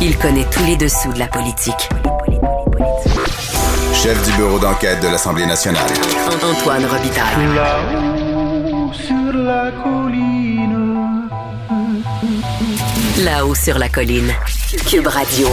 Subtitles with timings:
[0.00, 1.88] Il connaît tous les dessous de la politique.
[3.92, 5.90] Chef du bureau d'enquête de l'Assemblée nationale.
[6.40, 7.54] Antoine Robitaille.
[7.56, 11.28] Là-haut sur la colline.
[13.24, 14.32] Là-haut sur la colline.
[14.88, 15.48] Cube Radio.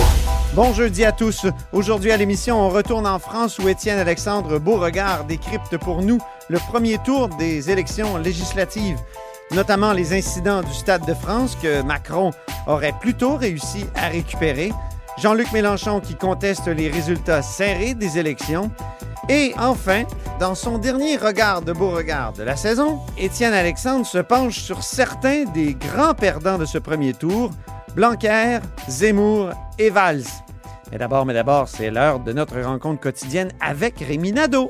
[0.53, 1.47] Bon jeudi à tous.
[1.73, 6.19] Aujourd'hui à l'émission, on retourne en France où Étienne Alexandre Beauregard décrypte pour nous
[6.49, 8.97] le premier tour des élections législatives,
[9.51, 12.31] notamment les incidents du Stade de France que Macron
[12.67, 14.71] aurait plutôt réussi à récupérer,
[15.17, 18.71] Jean-Luc Mélenchon qui conteste les résultats serrés des élections,
[19.29, 20.03] et enfin,
[20.39, 25.45] dans son dernier regard de Beauregard de la saison, Étienne Alexandre se penche sur certains
[25.45, 27.49] des grands perdants de ce premier tour,
[27.95, 30.25] Blanquer, Zemmour et Valls.
[30.91, 34.69] Mais d'abord, mais d'abord, c'est l'heure de notre rencontre quotidienne avec Rémi Nadeau.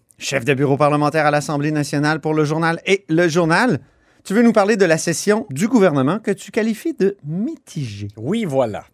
[0.21, 3.79] Chef de bureau parlementaire à l'Assemblée nationale pour le journal et le journal.
[4.23, 8.09] Tu veux nous parler de la session du gouvernement que tu qualifies de mitigée.
[8.17, 8.85] Oui, voilà.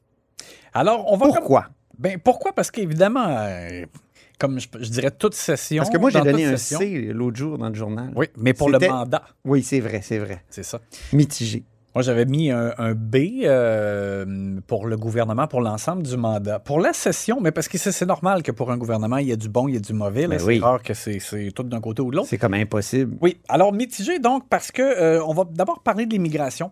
[0.74, 1.26] Alors, on va...
[1.28, 1.68] Pourquoi?
[2.00, 2.54] Ben, pourquoi?
[2.54, 3.86] Parce qu'évidemment, euh,
[4.40, 5.78] comme je, je dirais toute session...
[5.84, 8.12] Parce que moi, j'ai donné un session- C l'autre jour dans le journal.
[8.16, 10.44] Oui, mais pour le mandat, Oui, c'est vrai, c'est vrai.
[10.50, 10.80] c'est ça.
[11.12, 11.64] Mitigé.
[11.98, 16.60] Moi, j'avais mis un, un B euh, pour le gouvernement, pour l'ensemble du mandat.
[16.60, 19.36] Pour la session, mais parce que c'est normal que pour un gouvernement, il y a
[19.36, 20.28] du bon, il y a du mauvais.
[20.28, 20.60] Ben c'est oui.
[20.60, 22.28] rare que c'est c'est tout d'un côté ou de l'autre.
[22.30, 23.18] C'est comme impossible.
[23.20, 26.72] Oui, alors mitigé donc parce que euh, on va d'abord parler de l'immigration.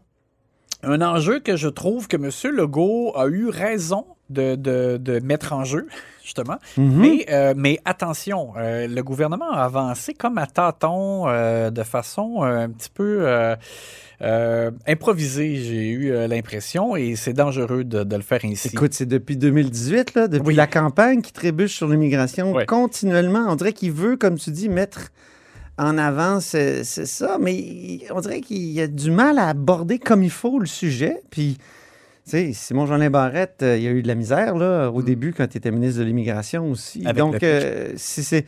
[0.86, 2.30] Un enjeu que je trouve que M.
[2.56, 5.88] Legault a eu raison de, de- de mettre en jeu,
[6.24, 6.58] justement.
[6.78, 7.00] Mhm.
[7.00, 12.42] mais, euh, mais attention, euh, le gouvernement a avancé comme à tâtons, euh, de façon
[12.44, 13.28] un petit peu
[14.88, 18.70] improvisée, j'ai eu l'impression, et c'est dangereux de, de le faire ainsi.
[18.70, 20.56] Écoute, c'est depuis 2018, là, depuis Oui.
[20.56, 22.66] la campagne qui trébuche sur l'immigration Ouais.
[22.66, 23.46] continuellement.
[23.50, 25.12] On dirait qu'il veut, comme tu dis, mettre
[25.78, 30.24] en avant c'est c'est ça, mais on dirait qu'il a du mal à aborder comme
[30.24, 31.22] il faut le sujet.
[31.30, 31.58] Puis,
[32.24, 35.34] tu sais, Simon Jolin Barrette, euh, il a eu de la misère là, au début
[35.34, 37.02] quand il était ministre de l'immigration aussi.
[37.06, 38.46] Avec Donc, euh, c'est- c'est.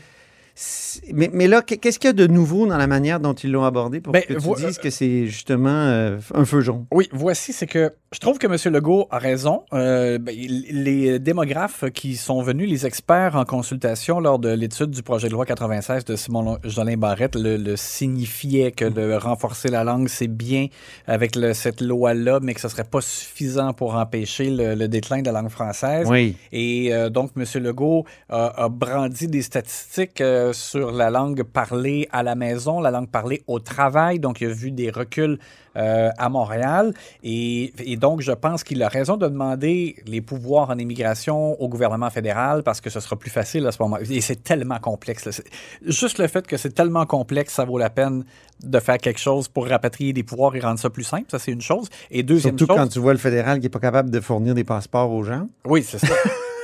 [1.13, 3.63] Mais, mais là, qu'est-ce qu'il y a de nouveau dans la manière dont ils l'ont
[3.63, 6.85] abordé pour Ben, que tu dises que c'est justement euh, un feu jaune?
[6.91, 8.73] Oui, voici, c'est que je trouve que M.
[8.73, 9.61] Legault a raison.
[9.73, 15.03] Euh, ben, les démographes qui sont venus, les experts en consultation lors de l'étude du
[15.03, 19.83] projet de loi 96 de Simon Jolin Barrette, le, le signifiaient que de renforcer la
[19.83, 20.67] langue, c'est bien
[21.05, 25.21] avec le- cette loi-là, mais que ce serait pas suffisant pour empêcher le, le déclin
[25.21, 26.07] de la langue française.
[26.09, 26.35] Oui.
[26.51, 27.43] Et euh, donc, M.
[27.61, 32.91] Legault a, a brandi des statistiques euh, sur la langue parlée à la maison, la
[32.91, 34.19] langue parlée au travail.
[34.19, 35.39] Donc, il a vu des reculs
[35.75, 36.93] euh, à Montréal.
[37.23, 41.69] Et, et donc, je pense qu'il a raison de demander les pouvoirs en immigration au
[41.69, 43.97] gouvernement fédéral parce que ce sera plus facile à ce moment.
[44.09, 45.41] Et c'est tellement complexe.
[45.85, 48.23] Juste le fait que c'est tellement complexe, ça vaut la peine
[48.63, 51.25] de faire quelque chose pour rapatrier des pouvoirs et rendre ça plus simple.
[51.29, 51.89] Ça, c'est une chose.
[52.09, 52.81] Et deuxième Surtout chose...
[52.81, 55.47] quand tu vois le fédéral qui n'est pas capable de fournir des passeports aux gens.
[55.65, 56.13] Oui, c'est ça.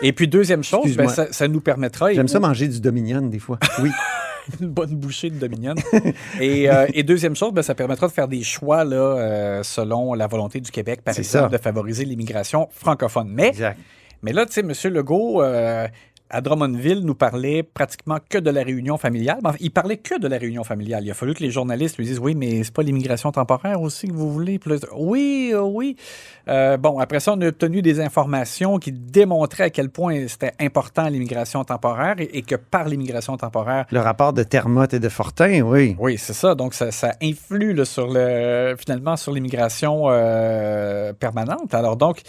[0.04, 2.12] Et puis, deuxième chose, ben, ça, ça nous permettra...
[2.12, 3.58] et J'aime ça manger du Dominion des fois.
[3.82, 3.90] Oui.
[4.62, 5.76] une bonne bouchée de Dominion.
[6.40, 10.14] et, euh, et deuxième chose, ben, ça permettra de faire des choix là, euh, selon
[10.14, 11.58] la volonté du Québec, par exemple, ça.
[11.58, 13.30] de favoriser l'immigration francophone.
[13.30, 13.80] Mais, Exact.
[14.22, 14.94] mais là, tu sais, M.
[14.94, 15.88] Legault, euh,
[16.34, 19.40] à Drummondville, nous parlait pratiquement que de la réunion familiale.
[19.60, 21.06] Il parlait que de la réunion familiale.
[21.06, 24.08] Il a fallu que les journalistes lui disent Oui, mais c'est pas l'immigration temporaire aussi
[24.08, 24.60] que vous voulez.
[24.66, 25.96] Là, oui, euh, oui.
[26.48, 30.54] Euh, bon, après ça, on a obtenu des informations qui démontraient à quel point c'était
[30.60, 35.10] important l'immigration temporaire et, et que par l'immigration temporaire, Le rapport de Termotte et de
[35.10, 35.96] Fortin, oui.
[36.00, 36.56] oui, c'est ça.
[36.56, 41.76] Donc, ça, ça influe là, sur le, finalement sur l'immigration euh, permanente.
[41.76, 42.22] Alors, donc,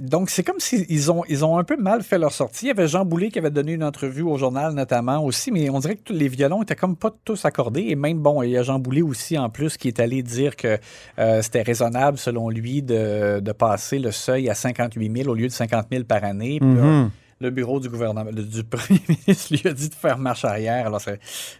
[0.00, 2.66] donc c'est comme s'ils ont, ils ont un peu mal fait leur sortie.
[2.66, 5.68] Il y avait Jean Boulet qui avait donné une entrevue au journal notamment aussi, mais
[5.68, 7.86] on dirait que les violons étaient comme pas tous accordés.
[7.88, 10.54] Et même, bon, il y a Jean Boulet aussi en plus qui est allé dire
[10.54, 10.78] que
[11.18, 15.52] euh, c'était raisonnable selon lui de, passer le seuil à 58 000 au lieu de
[15.52, 16.58] 50 000 par année.
[16.60, 17.10] Mhm.
[17.40, 20.86] Le bureau du gouvernement, du premier ministre lui a dit de faire marche arrière.
[20.86, 21.12] Alors, ça,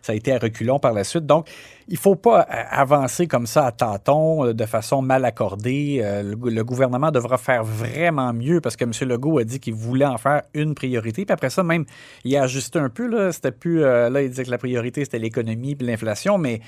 [0.03, 1.26] ça a été à reculons par la suite.
[1.26, 1.49] Donc,
[1.88, 6.00] il ne faut pas euh, avancer comme ça à tâtons, euh, de façon mal accordée.
[6.03, 8.93] Euh, Le, gou- le gouvernement devra faire vraiment mieux parce que M.
[9.09, 11.25] Legault a dit qu'il voulait en faire une priorité.
[11.25, 11.85] Puis après ça, même,
[12.25, 13.06] il a ajusté un peu.
[13.06, 16.61] Là, c'était plus, là il disait que la priorité, c'était l'économie puis l'inflation, mais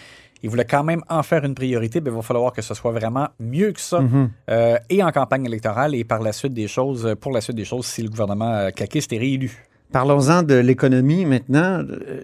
[0.43, 2.93] il voulait quand même en faire une priorité, mais il va falloir que ce soit
[2.93, 4.31] vraiment mieux que ça, Mhm.
[4.51, 7.65] euh, et en campagne électorale, et par la suite des choses, pour la suite des
[7.65, 9.51] choses, si le gouvernement euh, caquiste est réélu.
[9.93, 11.81] Parlons-en de l'économie maintenant.
[11.89, 12.23] Euh,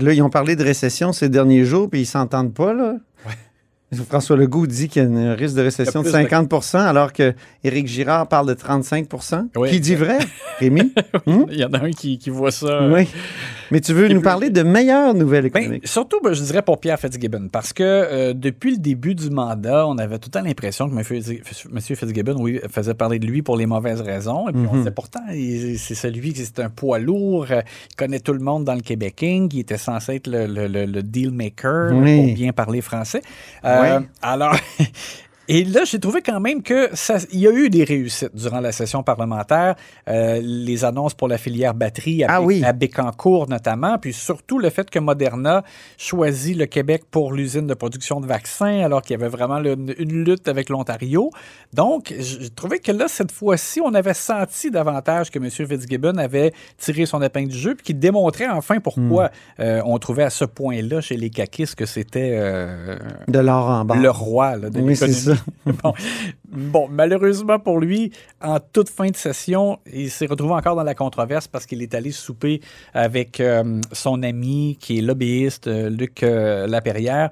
[0.00, 2.96] Là, ils ont parlé de récession ces derniers jours, puis ils s'entendent pas, là.
[4.08, 6.24] François Legault dit qu'il y a un risque de récession de Il y a plus
[6.24, 9.06] de- 50% alors que Éric Girard parle de 35
[9.56, 9.70] Oui.
[9.70, 10.18] Qui dit vrai,
[10.58, 10.92] Rémi?
[11.26, 11.46] Hum?
[11.50, 12.66] Il y en a un qui, qui voit ça.
[12.66, 13.08] euh, Oui.
[13.70, 15.86] Mais tu veux nous parler de meilleures nouvelles Ben, économiques?
[15.88, 19.86] surtout, ben, je dirais pour Pierre Fitzgibbon, parce que euh, depuis le début du mandat,
[19.86, 21.02] on avait tout le temps l'impression que M.
[21.02, 21.80] Fitz- M.
[21.80, 24.48] Fitzgibbon oui, faisait parler de lui pour les mauvaises raisons.
[24.48, 24.78] Et puis on Mhm.
[24.80, 28.64] disait pourtant, il- c'est celui qui c'est un poids lourd, il connaît tout le monde
[28.64, 32.16] dans le Québécois, qui était censé être le, le- le- le deal maker Oui.
[32.26, 33.22] pour bien parler français.
[33.64, 34.06] Euh, Ouais.
[34.22, 34.56] Alors.
[35.48, 38.60] Et là, j'ai trouvé quand même que ça, il y a eu des réussites durant
[38.60, 39.76] la session parlementaire.
[40.08, 42.64] Euh, les annonces pour la filière batterie à, Ah Bé- oui.
[42.64, 45.62] à Bécancour notamment, puis surtout le fait que Moderna
[45.98, 49.76] choisit le Québec pour l'usine de production de vaccins, alors qu'il y avait vraiment le-
[50.00, 51.30] une, lutte avec l'Ontario.
[51.72, 55.48] Donc, j'ai trouvé que là, cette fois-ci, on avait senti davantage que M.
[55.50, 60.24] Fitzgibbon avait tiré son épingle du jeu, puis qu'il démontrait enfin pourquoi euh, on trouvait
[60.24, 62.96] à ce point-là chez les caquistes que c'était euh,
[63.28, 63.98] De l'or en barre.
[63.98, 65.35] le roi là, de Oui, l'économie.
[66.48, 68.12] bon, malheureusement pour lui,
[68.42, 71.94] en toute fin de session, il s'est retrouvé encore dans la controverse parce qu'il est
[71.94, 72.60] allé souper
[72.94, 77.30] avec euh, son ami qui est lobbyiste, euh, Luc euh, Laperrière,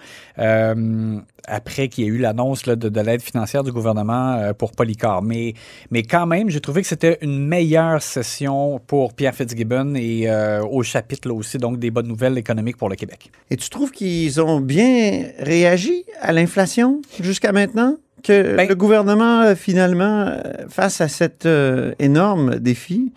[1.46, 5.22] après qu'il y ait eu l'annonce de, de l'aide financière du gouvernement euh, pour Polycar.
[5.22, 5.54] Mais,
[5.90, 10.62] mais quand même, j'ai trouvé que c'était une meilleure session pour Pierre Fitzgibbon et euh,
[10.64, 13.30] au chapitre là aussi, donc des bonnes nouvelles économiques pour le Québec.
[13.50, 17.96] Et tu trouves qu'ils ont bien réagi à l'inflation jusqu'à maintenant?
[18.22, 20.32] Que Ben- le gouvernement, euh, finalement,
[20.70, 23.12] face à cet euh, énorme défi,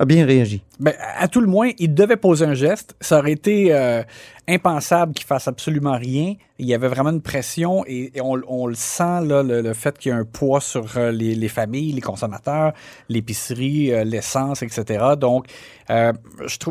[0.00, 0.62] a bien réagi?
[0.80, 2.96] Ben, à tout le moins, il devait poser un geste.
[3.00, 4.02] Ça aurait été euh,
[4.50, 6.34] impensable qu'il fasse absolument rien.
[6.58, 10.16] Il y avait vraiment une pression et, on, le sent, le, fait qu'il y a
[10.16, 12.72] un poids sur euh, les, les familles, les consommateurs,
[13.08, 15.14] l'épicerie, euh, l'essence, etc.
[15.18, 15.46] Donc,
[15.90, 16.12] euh,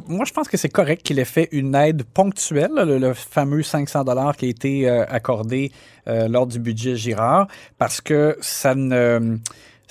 [0.08, 4.04] moi, je pense que c'est correct qu'il ait fait une aide ponctuelle, le, fameux 500
[4.04, 5.72] dollars qui a été accordé
[6.06, 7.48] lors du budget Girard,
[7.78, 9.38] parce que ça ne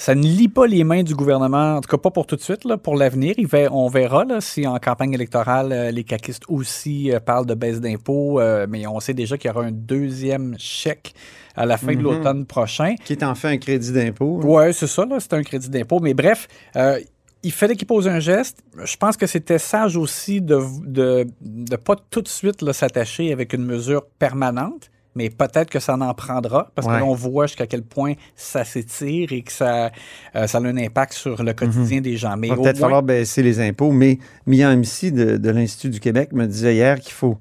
[0.00, 2.40] ça ne lie pas les mains du gouvernement, en tout cas pas pour tout de
[2.40, 3.34] suite, là, pour l'avenir.
[3.72, 7.80] On verra là, si en campagne électorale, euh, les caquistes aussi euh, parlent de baisse
[7.80, 11.14] d'impôts, euh, mais on sait déjà qu'il y aura un deuxième chèque
[11.56, 12.02] à la fin de Mhm.
[12.04, 12.94] l'automne prochain.
[13.04, 14.40] Qui est en fait un crédit d'impôt.
[14.44, 15.98] Ouais, c'est ça, c'est un crédit d'impôt.
[15.98, 16.46] Mais bref,
[16.76, 17.00] euh,
[17.42, 18.62] il fallait qu'il pose un geste.
[18.84, 23.32] Je pense que c'était sage aussi de ne de, de pas tout de suite s'attacher
[23.32, 24.90] avec une mesure permanente.
[25.18, 26.94] Mais peut-être que ça en prendra, parce Ouais.
[26.94, 29.90] que là, on voit jusqu'à quel point ça s'étire et que ça,
[30.36, 32.36] euh, ça a un impact sur le quotidien des gens.
[32.36, 35.90] Mais Il va peut-être moins- falloir baisser les impôts, mais Mian MC de, de l'Institut
[35.90, 37.36] du Québec me disait hier qu'il faut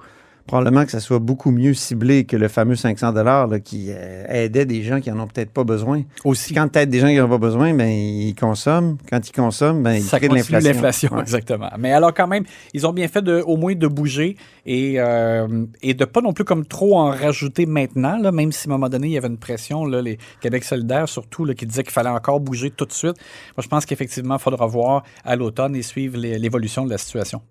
[0.48, 4.66] probablement que ça soit beaucoup mieux ciblé que le fameux 500 dollars qui euh, aidait
[4.66, 6.04] des gens qui en ont peut-être pas besoin.
[6.24, 6.54] aussi.
[6.54, 8.98] Quand tu aides des gens qui n'en ont pas besoin, ben, ils consomment.
[9.10, 10.72] Quand ils consomment, ben, ils ça créent de l'inflation.
[10.72, 11.22] l'inflation, Ouais.
[11.22, 11.70] exactement.
[11.78, 15.66] Mais alors quand même, ils ont bien fait de, au moins de bouger et, euh,
[15.82, 18.76] et de pas non plus comme trop en rajouter maintenant, là, même si à un
[18.76, 21.84] moment donné, il y avait une pression, là, les Québec solidaire surtout, là, qui disait
[21.84, 23.16] qu'il fallait encore bouger tout de suite.
[23.58, 27.42] Moi, je pense qu'effectivement, il faudra voir à l'automne et suivre l'évolution de la situation.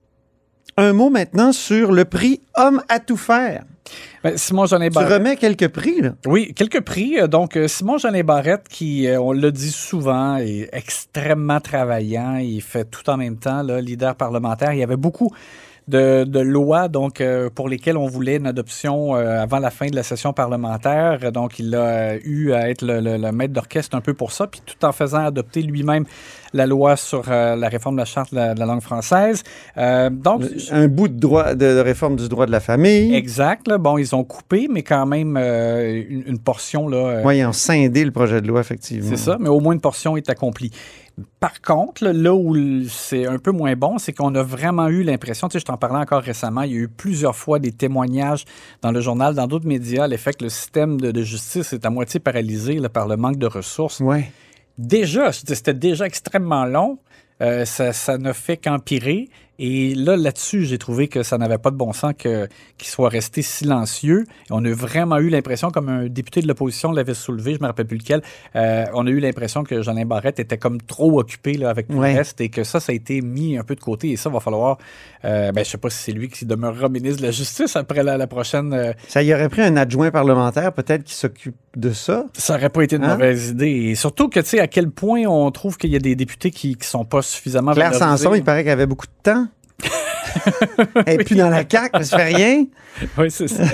[0.76, 3.64] Un mot maintenant sur le prix Homme à tout faire.
[4.22, 5.12] Ben, Simon Jeanin Tu Barrette.
[5.12, 6.10] remets quelques prix, là.
[6.26, 7.18] Oui, quelques prix.
[7.18, 12.36] Euh, Donc, euh, Simon Jeanin Barrette, qui, euh, on le dit souvent, est extrêmement travaillant.
[12.36, 14.72] Il fait tout en même temps, là, leader parlementaire.
[14.72, 15.30] Il y avait beaucoup
[15.88, 19.86] de, de lois donc euh, pour lesquelles on voulait une adoption euh, avant la fin
[19.86, 21.30] de la session parlementaire.
[21.30, 24.32] Donc, il a euh, eu à être le, le- le maître d'orchestre un peu pour
[24.32, 26.04] ça, puis tout en faisant adopter lui-même
[26.52, 29.42] la loi sur euh, la réforme de la charte de la, de la langue française.
[29.76, 33.14] Donc, Un bout de droit de, de réforme du droit de la famille.
[33.14, 33.68] exact.
[33.68, 33.78] là.
[33.78, 37.20] bon, ils ont coupé, mais quand même une, une portion là.
[37.24, 39.08] Oui, ils ont scindé le projet de loi, effectivement.
[39.08, 40.70] c'est ça, mais au moins une portion est accomplie.
[41.40, 42.54] Par contre, là, où
[42.88, 45.78] c'est un peu moins bon, c'est qu'on a vraiment eu l'impression, tu sais, je t'en
[45.78, 48.44] parlais encore récemment, il y a eu plusieurs fois des témoignages
[48.82, 51.90] dans le journal, dans d'autres médias, l'effet que le système de, de justice est à
[51.90, 54.00] moitié paralysé là, par le manque de ressources.
[54.00, 54.24] Oui.
[54.76, 56.98] Déjà, c'était déjà extrêmement long.
[57.42, 59.28] Euh, ça, ça ne fait qu'empirer.
[59.58, 62.46] Et là, là-dessus, j'ai trouvé que ça n'avait pas de bon sens que-
[62.78, 64.24] qu'il soit resté silencieux.
[64.28, 67.62] Et on a vraiment eu l'impression, comme un député de l'opposition l'avait soulevé, je ne
[67.62, 68.20] me rappelle plus lequel,
[68.54, 71.94] euh, on a eu l'impression que Jeanin Barrette était comme trop occupé là, avec tout
[71.94, 72.12] Ouais.
[72.12, 74.10] le reste et que ça, ça a été mis un peu de côté.
[74.10, 74.78] Et ça, va falloir,
[75.24, 78.02] euh, ben, je sais pas si c'est lui qui demeurera ministre de la Justice après
[78.02, 78.72] la, la prochaine.
[78.74, 82.26] euh, Ça y aurait pris un adjoint parlementaire, peut-être, qui s'occupe de ça?
[82.34, 83.14] Ça aurait pas été une Hein?
[83.14, 83.66] mauvaise idée.
[83.70, 86.50] Et surtout que, tu sais, à quel point on trouve qu'il y a des députés
[86.50, 87.94] qui, qui sont pas suffisamment Claire.
[87.94, 89.45] Sanson, il paraît qu'elle avait beaucoup de temps.
[91.06, 92.66] Elle n'est plus dans la CAQ, mais ça fait rien.
[93.18, 93.64] Oui, c'est ça.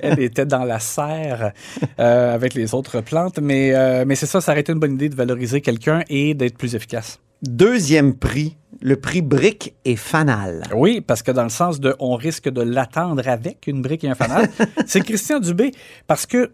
[0.00, 1.52] Elle était dans la serre
[1.98, 4.94] euh, avec les autres plantes, mais, euh, mais c'est ça, ça aurait été une bonne
[4.94, 7.20] idée de valoriser quelqu'un et d'être plus efficace.
[7.42, 10.62] Deuxième prix, le prix brique et fanal.
[10.74, 14.08] Oui, parce que dans le sens de on risque de l'attendre avec une brique et
[14.08, 14.48] un fanal,
[14.86, 15.72] c'est Christian Dubé,
[16.06, 16.52] parce que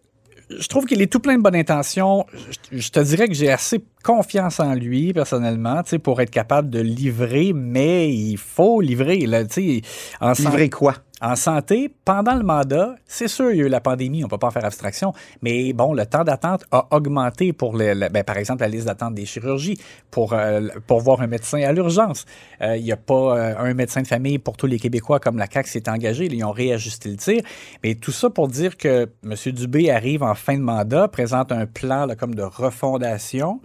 [0.51, 2.27] je trouve qu'il est tout plein de bonnes intentions.
[2.73, 6.31] Je, je te dirais que j'ai assez confiance en lui, personnellement, tu sais, pour être
[6.31, 9.19] capable de livrer, mais il faut livrer.
[9.27, 9.83] Là, tu sais,
[10.21, 10.95] en Livrer quoi?
[11.21, 14.39] En santé, pendant le mandat, c'est sûr, il y a eu la pandémie, on peut
[14.39, 18.37] pas en faire abstraction, mais bon, le temps d'attente a augmenté pour, le, ben, par
[18.37, 19.79] exemple, la liste d'attente des chirurgies,
[20.13, 22.25] pour, euh, pour voir un médecin à l'urgence.
[22.63, 25.39] Euh, Il n'y a pas euh, un médecin de famille pour tous les Québécois comme
[25.39, 27.43] la CAQ s'est engagée, ils ont réajusté le tir.
[27.83, 29.53] Mais tout ça pour dire que M.
[29.53, 33.61] Dubé arrive en fin de mandat, présente un plan comme de refondation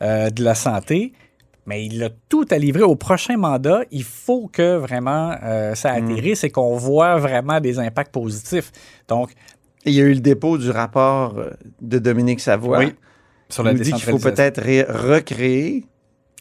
[0.00, 1.12] de la santé.
[1.66, 3.80] Mais il a tout à livrer au prochain mandat.
[3.90, 8.70] Il faut que vraiment euh, ça atterrisse et qu'on voit vraiment des impacts positifs.
[9.08, 9.30] Donc,
[9.86, 12.78] Il y a eu le dépôt du rapport euh, de Dominique Savoie.
[12.80, 12.92] Oui,
[13.48, 15.86] sur Il la nous dit qu'il faut peut-être ré- recréer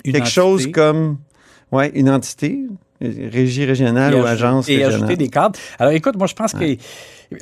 [0.05, 1.17] Une quelque entité chose comme
[1.71, 2.65] ouais, une entité,
[3.03, 4.95] régie régionale et ou agence Et régionale.
[4.95, 5.59] ajouter des cadres.
[5.79, 6.77] Alors, écoute, moi, je pense que.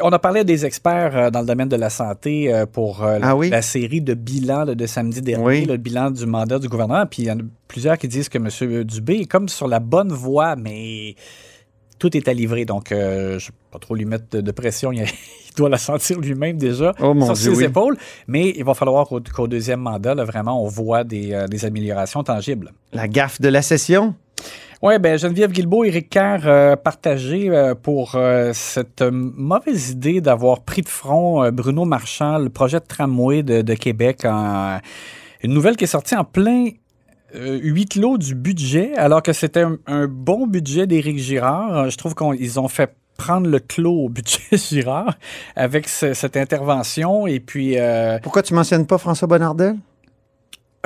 [0.01, 3.19] On a parlé des experts euh, dans le domaine de la santé euh, pour euh,
[3.19, 3.49] la, Ah oui?
[3.49, 5.65] la série de bilans de samedi dernier, Oui.
[5.65, 7.05] le bilan du mandat du gouvernement.
[7.05, 8.83] Puis il y en a plusieurs qui disent que M.
[8.85, 11.15] Dubé est comme sur la bonne voie, mais
[11.99, 12.63] tout est à livrer.
[12.63, 14.93] Donc, euh, je ne vais pas trop lui mettre de, de pression.
[14.93, 17.63] Il, il doit la sentir lui-même déjà Oh, sur Dieu, ses oui.
[17.65, 17.97] épaules.
[18.27, 22.23] Mais il va falloir qu'au deuxième mandat, là, vraiment, on voit des, euh, des améliorations
[22.23, 22.71] tangibles.
[22.93, 24.15] La gaffe de la session?
[24.83, 30.61] Oui, ben Geneviève Guilbeault, Éric Kerr euh, partagé euh, pour euh, cette mauvaise idée d'avoir
[30.61, 34.25] pris de front euh, Bruno Marchand, le projet de tramway de, Québec.
[34.25, 36.69] Une nouvelle qui est sortie en plein
[37.35, 41.89] huis clos du budget, alors que c'était un, bon budget d'Éric Girard.
[41.91, 45.13] Je trouve qu'ils ont fait prendre le clos au budget Girard
[45.55, 47.27] avec ce- cette intervention.
[47.27, 47.77] Et puis,
[48.23, 49.75] Pourquoi tu mentionnes pas François Bonnardel?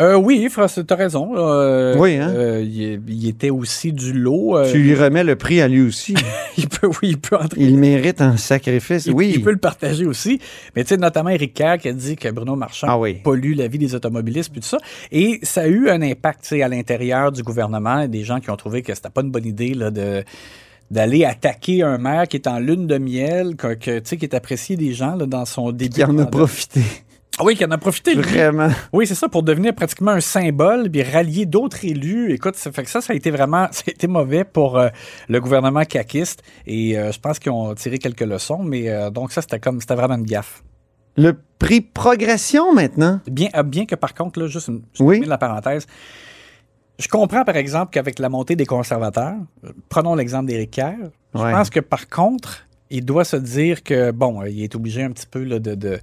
[0.02, 1.32] Euh, oui, François, tu as raison.
[1.38, 2.30] Euh, Oui, hein?
[2.36, 4.58] euh, il, il était aussi du lot.
[4.58, 6.14] euh, Tu lui remets le prix à lui aussi.
[6.58, 9.06] il peut, oui, il peut entrer Il mérite un sacrifice.
[9.06, 9.32] Il, oui.
[9.36, 10.40] il peut le partager aussi.
[10.75, 13.16] Mais tu sais, notamment Éric Kerr qui a dit que Bruno Marchand Ah oui.
[13.24, 14.80] pollue la vie des automobilistes puis tout ça.
[15.12, 18.08] Et ça a eu un impact tu sais, à l'intérieur du gouvernement.
[18.08, 20.24] Des gens qui ont trouvé que c'était pas une bonne idée là, de
[20.92, 24.25] d'aller attaquer un maire qui est en lune de miel, que, que, tu sais, qui
[24.25, 25.96] est apprécié des gens là, dans son début.
[25.96, 26.25] Qui en a mandat.
[26.28, 26.82] profité.
[27.38, 28.15] Ah oui, qui en a profité.
[28.15, 28.22] lui.
[28.24, 28.70] Vraiment.
[28.94, 32.32] Oui, c'est ça, pour devenir pratiquement un symbole, puis rallier d'autres élus.
[32.34, 34.88] Écoute, ça fait que ça, ça a été vraiment, ça a été mauvais pour euh,
[35.27, 36.44] le gouvernement caquiste.
[36.65, 39.82] Et euh, je pense qu'ils ont tiré quelques leçons, mais euh, donc ça, c'était comme,
[39.82, 40.63] c'était vraiment une gaffe.
[41.18, 43.20] Le prix progression maintenant?
[43.30, 45.15] Bien, euh, bien que par contre, là, juste une, je Oui.
[45.15, 45.88] termine la parenthèse.
[47.00, 49.36] Je comprends, par exemple, qu'avec la montée des conservateurs,
[49.89, 50.96] prenons l'exemple d'Éric Kerr,
[51.34, 51.51] je Ouais.
[51.51, 55.27] pense que par contre, il doit se dire que, bon, il est obligé un petit
[55.27, 56.00] peu là, de, de,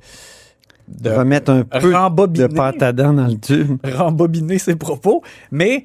[0.89, 3.79] de Remettre un peu de pâte à dents dans le tube.
[3.85, 5.85] rembobiner ses propos, mais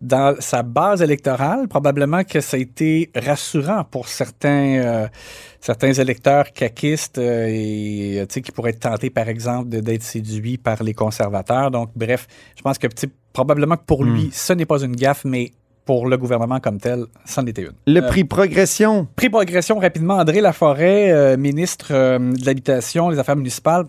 [0.00, 5.08] dans sa base électorale, probablement que ça a été rassurant pour certains, euh,
[5.60, 10.82] certains électeurs caquistes euh, et euh, qui pourraient être tentés, par exemple, d'être séduits par
[10.82, 11.70] les conservateurs.
[11.70, 12.88] Donc, bref, je pense que
[13.32, 15.52] probablement que pour lui, ce n'est pas une gaffe, mais
[15.84, 17.72] pour le gouvernement comme tel, c'en était une.
[17.86, 19.06] Le prix progression.
[19.16, 23.86] Prix progression rapidement, André Laforêt, euh, ministre euh, de l'Habitation, des Affaires municipales,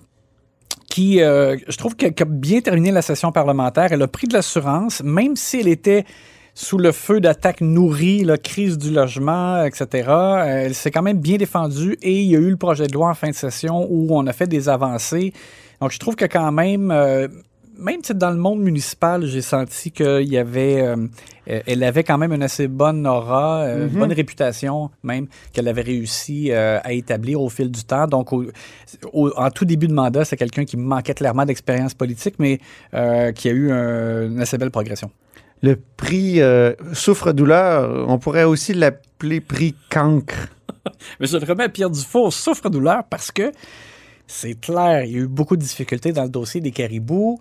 [0.93, 3.91] qui, euh, je trouve, qu'elle a bien terminé la session parlementaire.
[3.91, 6.05] Elle a pris de l'assurance, même si elle était
[6.53, 9.87] sous le feu d'attaques nourries, la crise du logement, etc.
[10.07, 12.93] Euh, Elle s'est quand même bien défendue et il y a eu le projet de
[12.93, 15.33] loi en fin de session où on a fait des avancées.
[15.81, 17.27] Donc, je trouve que quand même, euh,
[17.77, 20.95] même dans le monde municipal, j'ai senti qu'il y avait, euh,
[21.49, 25.67] euh, elle avait quand même une assez bonne aura, euh, une bonne réputation même qu'elle
[25.67, 28.05] avait réussi euh, à établir au fil du temps.
[28.07, 28.45] Donc, au-
[29.11, 32.59] au- en tout début de mandat, c'est quelqu'un qui manquait clairement d'expérience politique, mais
[32.91, 35.09] qui a eu un- une assez belle progression.
[35.61, 36.39] Le prix
[36.93, 40.47] souffre-douleur, on pourrait aussi l'appeler prix cancre.
[41.19, 43.51] Mais je le remets à Pierre Dufour, souffre-douleur, parce que
[44.27, 47.39] c'est clair, il y a eu beaucoup de difficultés dans le dossier des caribous.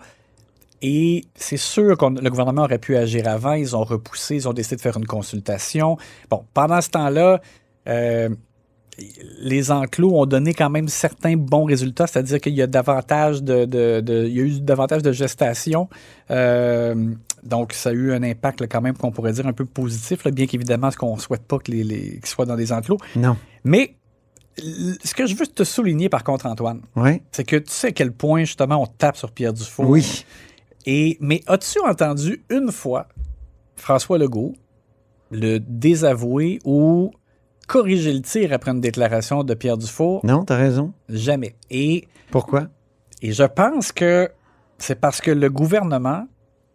[0.83, 3.53] Et c'est sûr que le gouvernement aurait pu agir avant.
[3.53, 5.97] Ils ont repoussé, ils ont décidé de faire une consultation.
[6.29, 7.41] Bon, pendant ce temps-là,
[7.89, 8.29] euh,
[9.41, 13.65] les enclos ont donné quand même certains bons résultats, c'est-à-dire qu'il y a davantage de,
[13.65, 15.89] de- de- il y a eu davantage de gestation.
[16.31, 16.95] Euh,
[17.43, 20.25] donc, ça a eu un impact là, quand même qu'on pourrait dire un peu positif,
[20.25, 22.99] là, bien qu'évidemment, ce qu'on ne souhaite pas les, qu'ils soient dans des enclos.
[23.17, 23.37] Non.
[23.65, 23.95] Mais
[24.59, 27.23] ce que je veux te souligner, par contre, Antoine, Oui.
[27.33, 29.85] c'est que tu sais à quel point, justement, on tape sur Pierre Dufault.
[29.87, 30.25] Oui.
[30.87, 33.07] Et, mais as-tu entendu une fois
[33.77, 34.55] François Legault
[35.31, 37.11] le désavouer ou
[37.67, 40.21] corriger le tir après une déclaration de Pierre Dufour?
[40.25, 40.93] Non, t'as raison.
[41.09, 41.55] Jamais.
[41.71, 42.69] Et, Pourquoi?
[43.23, 44.29] et je pense que
[44.79, 46.27] c'est parce que le gouvernement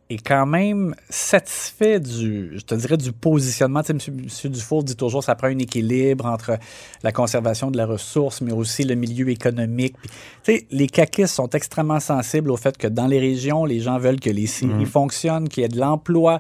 [0.10, 3.82] est quand même satisfait du, je te dirais, du positionnement.
[3.84, 4.12] Tu sais,
[4.48, 4.52] M.
[4.54, 6.58] Dufour dit toujours que ça prend un équilibre entre
[7.04, 9.96] la conservation de la ressource, mais aussi le milieu économique.
[10.02, 10.10] Puis,
[10.44, 13.98] tu sais, les caquistes sont extrêmement sensibles au fait que dans les régions, les gens
[14.00, 16.40] veulent que les scieries fonctionnent, qu'il y ait de l'emploi.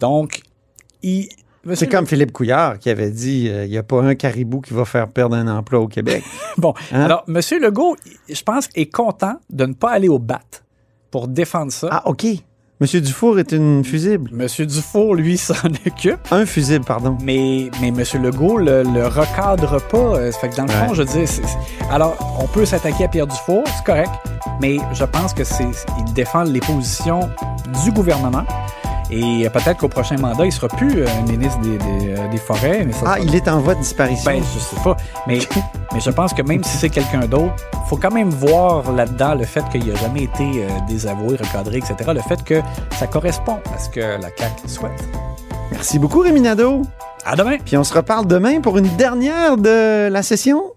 [0.00, 0.40] Donc,
[1.02, 1.28] ils,
[1.74, 4.74] C'est comme Philippe Couillard qui avait dit euh, il n'y a pas un caribou qui
[4.74, 6.24] va faire perdre un emploi au Québec.
[6.58, 7.02] Bon, Hein?
[7.02, 7.40] alors, M.
[7.60, 7.96] Legault,
[8.28, 10.40] je pense, est content de ne pas aller au bat
[11.12, 11.88] pour défendre ça.
[11.92, 12.26] ah, OK.
[12.84, 14.30] Monsieur Dufour est une fusible.
[14.38, 14.66] M.
[14.66, 15.54] Dufour, lui, s'en
[15.86, 16.18] occupe.
[16.30, 17.16] Un fusible, pardon.
[17.22, 18.02] Mais, mais M.
[18.22, 19.96] Legault le, le recadre pas.
[20.18, 20.88] Euh, fait que dans le Ouais.
[20.88, 21.40] fond, je dis, c'est-
[21.90, 24.10] alors, on peut s'attaquer à Pierre Dufour, c'est correct,
[24.60, 25.64] mais je pense que c'est,
[26.06, 27.20] il défend les positions
[27.82, 28.44] du gouvernement.
[29.10, 32.84] Et peut-être qu'au prochain mandat, il sera plus euh, ministre des, des, euh, des forêts.
[32.86, 34.30] Mais ça Ah, il est en voie de disparition.
[34.30, 34.96] Ben, je sais pas.
[35.26, 35.38] Mais,
[35.92, 37.54] mais je pense que même si c'est quelqu'un d'autre,
[37.86, 42.12] faut quand même voir là-dedans le fait qu'il n'a jamais été euh, désavoué, recadré, etc.
[42.14, 42.60] Le fait que
[42.98, 45.08] ça correspond à ce que la CAQ souhaite.
[45.70, 46.82] Merci beaucoup, Rémi Nadeau.
[47.24, 47.56] À demain!
[47.64, 50.73] Puis on se reparle demain pour une dernière de la session.